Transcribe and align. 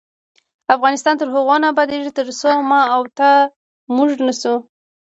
افغانستان 0.75 1.13
تر 1.19 1.27
هغو 1.35 1.55
نه 1.61 1.67
ابادیږي، 1.73 2.11
ترڅو 2.19 2.51
ما 2.69 2.81
او 2.95 3.01
تا 3.17 3.31
"موږ" 3.95 4.09
نشو. 4.25 4.55